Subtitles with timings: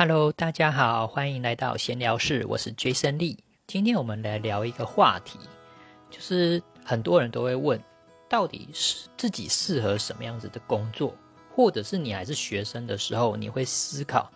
[0.00, 3.36] Hello，大家好，欢迎来到闲聊室，我是 Jason Lee。
[3.66, 5.40] 今天我们来聊一个话题，
[6.08, 7.82] 就是很多人都会问，
[8.28, 11.12] 到底是自己适合什么样子的工作，
[11.52, 14.30] 或者是你还是学生的时候，你会思考，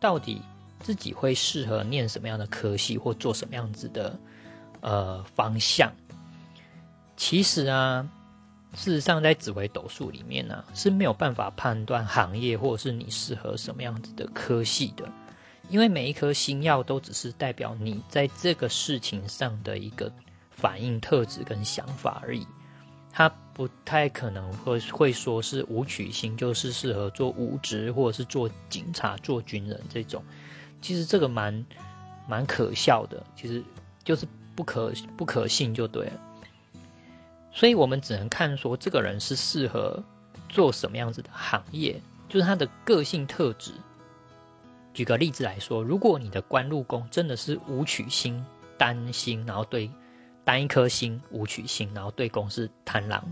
[0.00, 0.42] 到底
[0.80, 4.18] 自己会适合念什么样的科系，或做什么样子的
[4.80, 5.92] 呃方向。
[7.16, 8.04] 其实啊。
[8.74, 15.08] 事实上，在紫微斗数里面呢，是没有办法判断行业或者是你适合什么样子的科系的，
[15.68, 20.12] 因为每一颗星耀都只是代表你在这个事情上的一个
[20.50, 22.46] 反应特质跟想法而已，
[23.12, 30.22] 它不太可能会会说是武曲星就是适合做武职或者是做警察、做军人这种，
[30.82, 31.64] 其实这个蛮
[32.28, 33.62] 蛮可笑的，其实
[34.02, 36.20] 就是不可不可信就对了。
[37.54, 40.02] 所以我们只能看说这个人是适合
[40.48, 43.72] 做什么样子的行业，就是他的个性特质。
[44.92, 48.44] 举个例子来说，如果你的官禄宫真的是武曲星
[48.76, 49.88] 单星，然后对
[50.44, 53.24] 单一颗星武曲星，然后对宫是贪狼，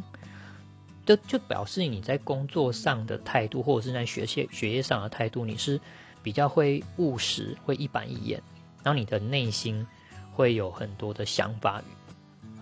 [1.05, 5.81] 就就表示你在工作上的态度，或者是在学业学业上的态度，你是
[6.23, 8.41] 比较会务实，会一板一眼，
[8.85, 9.85] 然后你的内心
[10.33, 11.83] 会有很多的想法。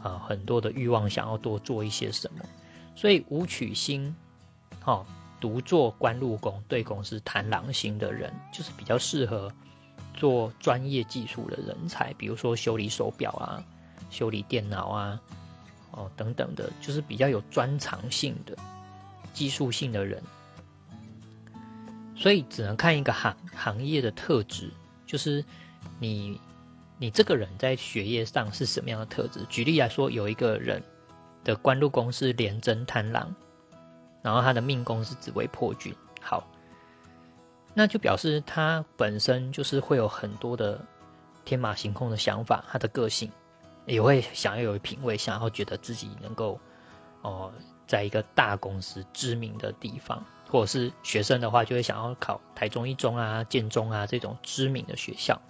[0.02, 2.44] 啊，很多的欲望想要多做一些什么，
[2.96, 4.14] 所以武曲星，
[4.84, 5.04] 哦，
[5.38, 9.52] 独坐官禄宫对宫是贪狼星的人，就是比较适合
[10.14, 13.62] 做专业技术的人才，比如说修理手表啊、
[14.10, 15.20] 修理电脑啊，
[15.90, 18.56] 哦等等的，就是比较有专长性的
[19.34, 20.22] 技术性的人。
[22.16, 24.70] 所以只能看一个行行业的特质，
[25.06, 25.44] 就是
[25.98, 26.40] 你。
[27.00, 29.40] 你这个人在学业上是什么样的特质？
[29.48, 30.82] 举例来说，有一个人
[31.42, 33.34] 的官禄宫是廉贞贪狼，
[34.20, 36.46] 然后他的命宫是紫微破军，好，
[37.72, 40.78] 那就表示他本身就是会有很多的
[41.42, 43.32] 天马行空的想法，他的个性
[43.86, 46.60] 也会想要有品味，想要觉得自己能够
[47.22, 47.50] 哦，
[47.86, 55.40] 在一个大公司知名的地方，或者是学生的话，就会想要考台中一中啊、建中啊这种知名的学校。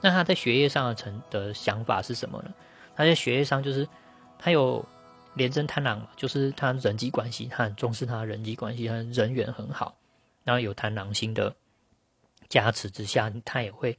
[0.00, 2.52] 那他在学业上的成的想法是什么呢？
[2.96, 3.86] 他在学业上就是
[4.38, 4.84] 他有
[5.34, 9.96] 廉贞贪狼，就是他人际关系，他很重视他的人际关系，他人缘很好。
[10.42, 11.54] 然后有贪狼星的
[12.48, 13.96] 加持之下，他也会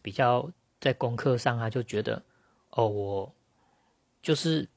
[0.00, 0.48] 比较
[0.80, 2.22] 在功课上，他就觉得
[2.70, 3.34] 哦，我
[4.22, 4.68] 就是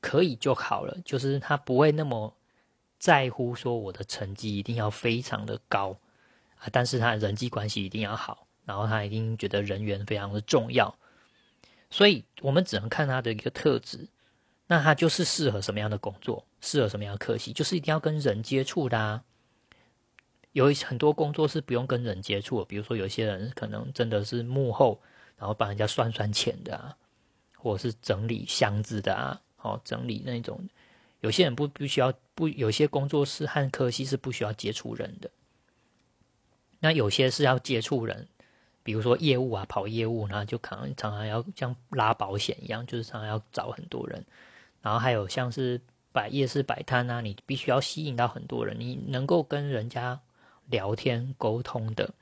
[0.00, 2.36] 可以就好了，就是他不会那么
[2.98, 5.96] 在乎说我的成绩一定要非常的高
[6.58, 8.46] 啊，但是他人际关系一定要好。
[8.64, 10.96] 然后他一定觉得人缘非常的重要，
[11.90, 14.08] 所以我们只能看他的一个特质，
[14.66, 19.24] 那他就是适合什么样的工作，适合什么样的科系，就是一定要跟人接触的啊。
[20.52, 25.00] 有很多工作是不用跟人接触，比如说有些人可能真的是幕后，
[25.36, 26.96] 然后帮人家算算钱的啊，
[27.56, 30.68] 或者是整理箱子的啊，哦，整理那种。
[31.20, 35.30] 有些人不不需要不，有些工作是和科系是不需要接触人的，
[36.80, 38.28] 那有些是要接触人。
[38.82, 44.24] 比如说业务啊，跑业务，然后就可能常常要像拉保险一样，就是常常要找很多人。
[44.80, 45.80] 然后还有像是
[46.12, 50.20] 摆夜市摆摊啊，你必须要吸引到很多人，你能够跟人家
[50.68, 52.12] 聊天沟通的。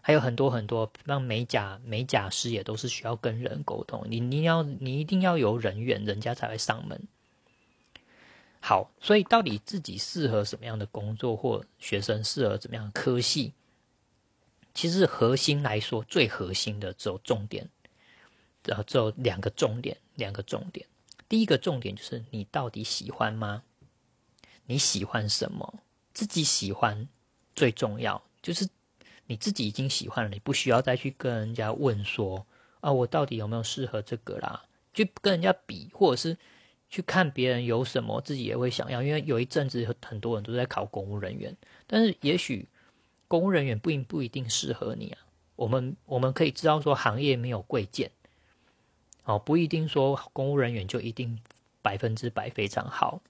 [0.00, 7.00] 还有很多很多，像美甲美甲师也都是需要跟人沟通，你你要你一定要有人员，人家才会上门。
[8.60, 13.54] 好，所以到底自己适合什么样的工作，或学生适合怎么样的科系？
[14.74, 17.70] 其实核心来说，最核心的只有重点，
[18.64, 20.84] 然后只有两个重点，两个重点。
[21.28, 23.62] 第一个重点就是你到底喜欢吗？
[24.66, 25.80] 你喜欢什么？
[26.12, 27.08] 自己喜欢
[27.54, 28.68] 最重要，就是
[29.26, 32.44] 你自己已经喜欢了，你不需要再去跟人家问说
[32.80, 34.64] 啊，我到底有没有适合这个啦？
[34.92, 36.36] 去跟人家比，或者是
[36.88, 39.00] 去看别人有什么，自己也会想要。
[39.00, 42.68] 因为有一阵子很多人都在考公务人员，但是也许。
[43.34, 45.18] 公务人员不一不一定适合你啊。
[45.56, 48.12] 我们我们可以知道说，行业没有贵贱，
[49.24, 51.40] 哦，不一定说公务人员就一定
[51.82, 53.20] 百分之百非常好。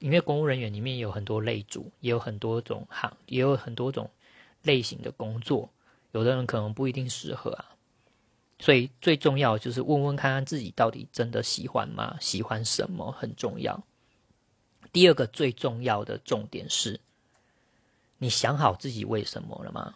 [0.00, 4.10] 因为公务人员里面有很多类组，也有很多种行，也有很多种
[4.62, 5.70] 类型的工作，
[6.10, 7.76] 有的人可能不一定适合啊。
[8.58, 12.16] 所以最重要就是问问看看自己到底真的喜欢吗？
[12.20, 13.80] 喜欢什么很重要。
[14.92, 16.98] 第二个最重要的重点是。
[18.18, 19.94] 你想好自己为什么了吗？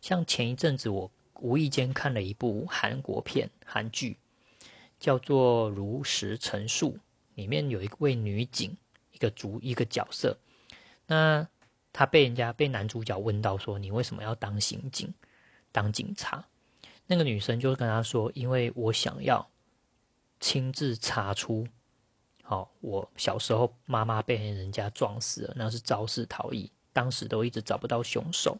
[0.00, 1.10] 像前一阵子我
[1.40, 4.18] 无意间看了一部韩国片，韩剧
[4.98, 6.92] 叫做《如实陈述》，
[7.34, 8.76] 里面有一位女警，
[9.12, 10.36] 一个主一个角色。
[11.06, 11.46] 那
[11.92, 15.12] 她被人家被男主角问到说：“你为什么要当刑警、
[15.72, 16.44] 当警察？”
[17.06, 19.48] 那个女生就跟他说：“因为我想要
[20.40, 21.66] 亲自查出，
[22.42, 28.56] 好，我小时候妈妈被人家撞死了，那是肇事逃逸，当时都一直找不到凶手。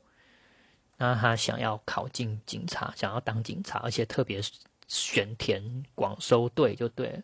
[0.99, 4.43] 那他想要考进警察，想要当警察，而且特别
[4.87, 7.23] 选填广收队就对了。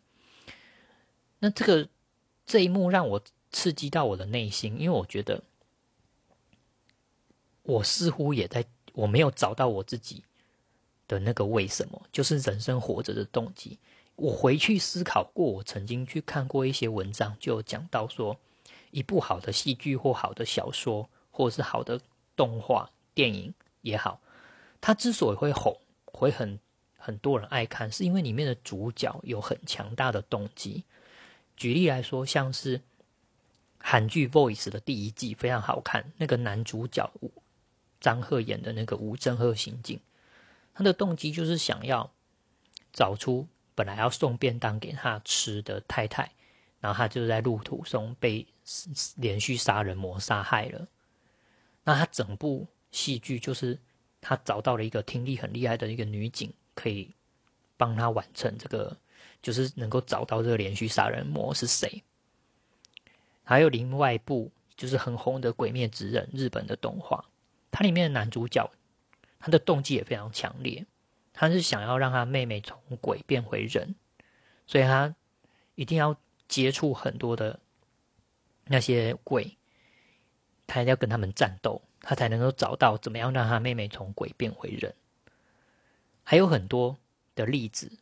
[1.41, 1.87] 那这个
[2.47, 5.43] 这一幕让我刺激到我的内心，因为我觉得。”
[7.65, 10.25] 我似乎也在，我没有找到我自己
[11.07, 13.79] 的那个为什么，就是人生活着的动机。
[14.17, 18.37] 我回去思考过，我曾经去看过一些文章，就讲到说，
[18.93, 22.01] 一部好的戏剧或好的小说，或是好的
[22.37, 24.21] 动画电影也好，
[24.81, 26.57] 它之所以会红，会很
[26.97, 30.85] 很多人爱看，是因为里面的主角有很强大的动机。
[31.57, 32.81] 举例来说，像是
[33.79, 37.33] 韩剧《Voice》的第一季非常好看，那个男主角吴。
[38.01, 40.01] 张赫演的那个吴正赫刑警，
[40.75, 42.11] 他的动机就是想要
[42.93, 43.47] 找出
[43.77, 46.33] 本来要送便当给他吃的太太，
[46.81, 48.45] 然后他就在路途中被
[49.17, 50.87] 连续杀人魔杀害了。
[51.85, 53.79] 那他整部戏剧就是
[54.21, 57.13] 他找到了一个听力很厉害的一个女警，可以
[57.77, 58.97] 帮他完成这个，
[59.43, 62.03] 就是能够找到这个连续杀人魔是谁。
[63.45, 67.25] 还有另外一部就是很红的《鬼灭之刃》，日本的动画。
[67.73, 68.71] 它里面的男主角，
[69.41, 70.87] 他的动机也非常强烈，
[71.33, 73.95] 他是想要让他妹妹从鬼变回人，
[74.67, 75.13] 所以他
[75.75, 76.15] 一定要
[76.47, 77.59] 接触很多的
[78.73, 79.59] 那些鬼，
[80.67, 84.95] 他要跟他们战斗，他才能够找到怎么样让他妹妹从鬼变回人。
[86.23, 86.97] 还有很多
[87.35, 87.93] 的例子，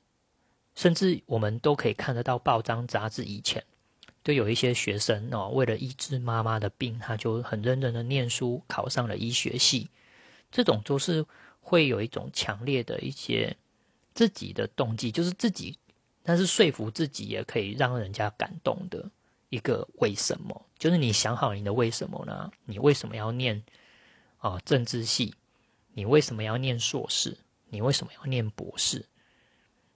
[0.76, 3.64] 甚至我们都可以看得到报章杂志以前。
[4.22, 9.90] 就有一些学生哦，为了医治妈妈的病，他就很认真的念书，考上了医学系。
[10.52, 11.26] 这种都是
[11.61, 13.56] 会有一种强烈的一些
[14.14, 15.76] 自己的动机，就是自己，
[16.23, 19.11] 但是说服自己也可以让人家感动的
[19.50, 20.67] 一个为什么？
[20.79, 22.50] 就是你想好你的为什么呢？
[22.64, 23.62] 你为什么要念
[24.38, 25.35] 啊政治系？
[25.93, 27.37] 你为什么要念硕士？
[27.69, 29.05] 你为什么要念博士？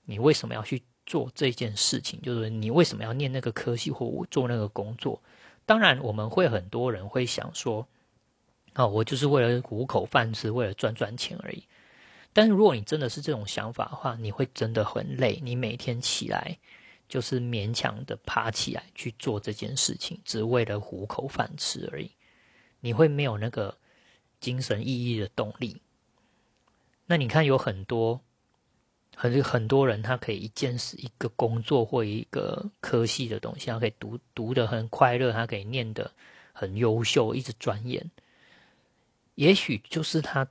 [0.04, 0.82] 你为什么要去？
[1.06, 5.22] 做这件事情，就是你为什么要念那个科系或做那个工作？
[5.66, 7.86] 当然，我们会很多人会想说，
[8.72, 11.62] 啊，我就是为了糊口饭吃，为了赚赚钱而已。
[12.32, 15.38] 但是，如果你真的是这种想法的话，你会真的很累。
[15.42, 16.58] 你每天起来
[17.08, 22.10] 就是勉强的爬起来去做这件事情，只为了糊口饭吃而已。
[22.80, 23.76] 你会没有那个
[24.40, 25.80] 精神意义的动力。
[27.06, 28.20] 那你看，有很多。
[29.16, 36.10] 很很多人，他可以一件事、一个工作或一个科系的东西，他可以读读的很快乐，他可以念的
[36.52, 38.10] 很优秀，一直钻研。
[39.36, 40.48] 也许就是他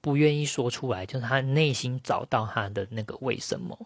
[0.00, 3.76] 不愿意说出来，就是他内心找到他的那个为什么。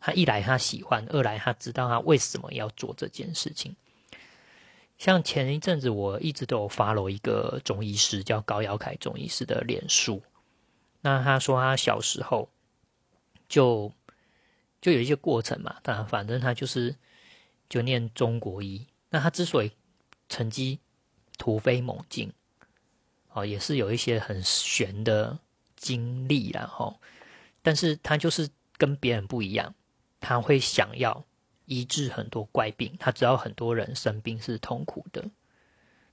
[0.00, 3.74] 他一来他喜欢，二来他知道他为什么要做这件事情。
[4.96, 10.22] 像前一阵子，我一直都有 follow 一个中医师，叫高尧凯中医师的脸书。
[11.00, 12.48] 那他说他小时候。
[13.48, 13.90] 就
[14.82, 16.94] 就有一些过程嘛，但反正他就是
[17.66, 18.86] 就念中国医。
[19.08, 19.72] 那他之所以
[20.28, 20.78] 成绩
[21.38, 22.30] 突飞猛进，
[23.32, 25.38] 哦，也是有一些很玄的
[25.76, 27.00] 经历，然后，
[27.62, 28.46] 但是他就是
[28.76, 29.74] 跟别人不一样，
[30.20, 31.24] 他会想要
[31.66, 32.96] 医治很多怪病。
[32.98, 35.24] 他知道很多人生病是痛苦的，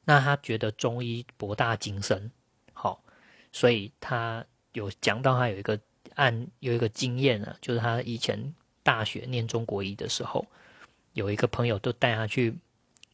[0.03, 2.31] 那他觉得中医博大精深，
[2.73, 3.03] 好，
[3.51, 5.79] 所以他有讲到他有一个。
[6.13, 10.45] 按有一个经验啊，就是他以前大学念中国医的时候，
[11.11, 12.57] 有一个朋友都带他去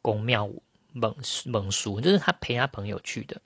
[0.03, 0.47] 公庙
[0.93, 3.41] 蒙蒙书，就是他陪他朋友去的。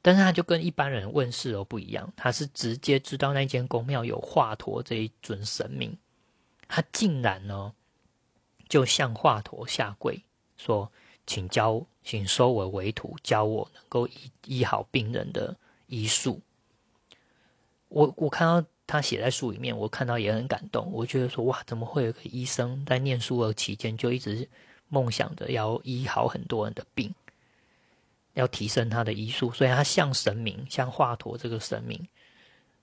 [0.00, 5.94] 但是他就跟一般人问世都不一样，他是直接知道那间公庙有华佗这一尊神明，
[6.74, 7.74] 他竟然呢
[8.66, 10.24] 就向华佗下跪
[10.56, 10.90] 说
[11.26, 15.54] ：“请教，请收我为徒，教我能够医医好病人的
[15.88, 16.40] 医术。”
[17.88, 20.90] 我我看到他写在书里面，我看到也很感动。
[20.90, 24.48] 我觉得说哇，怎么会有个医生在念书的期间就一直
[24.88, 27.14] 梦想着要医好很多人的病，
[28.32, 32.08] 要提升他的医术，所以他向神明，向华佗这个神明，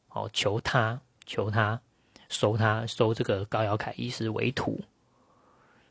[0.09, 1.81] 哦，求他，求他
[2.29, 4.79] 收他收这个高瑶凯医师为徒。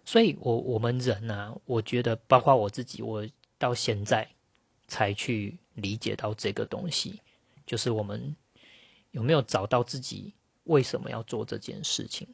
[0.04, 3.26] 所以，我我们人呢，我觉得包括我自己，我
[3.58, 4.26] 到现在
[4.86, 7.20] 才去理解到这个东西，
[7.66, 8.34] 就是我们。
[9.12, 12.28] 有没有找到自己为什么要做这件事情？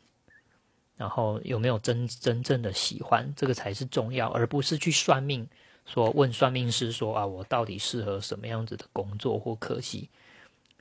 [0.96, 3.32] 然后有没有真真正的喜欢？
[3.37, 5.49] 这个才是重要，而不是去算命
[5.87, 10.11] 说问算命师说啊，我到底适合什么样子的工作或科系？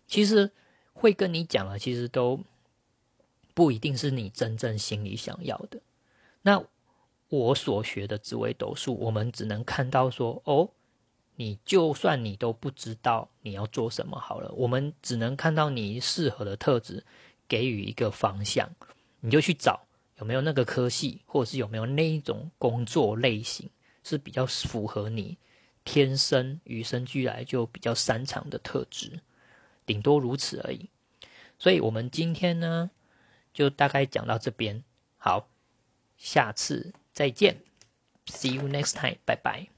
[0.08, 0.52] 其实
[0.94, 2.40] 会跟你讲啊，其实都
[3.54, 5.82] 不一定是你真正心里想要的。
[6.42, 6.64] 那
[7.30, 10.70] 我所学的紫微斗数，我们只能看到说哦，
[11.36, 17.04] 你就算你都不知道你要做什么好了，我们只能看到你适合的特质，
[17.48, 18.70] 给予一个方向，
[19.22, 23.70] 你就去找有没有那个科系，或者是有没有那一种工作类型。
[24.06, 25.38] 是比较符合你
[25.86, 29.22] 天生与生俱来就比较擅长的特质，
[29.86, 30.90] 顶多如此而已。
[31.58, 32.92] 所以，我们今天呢，
[33.54, 34.84] 就大概讲到这边。
[35.18, 35.48] 好，
[36.18, 37.62] 下次再见
[38.26, 39.73] ，See you next time，拜拜。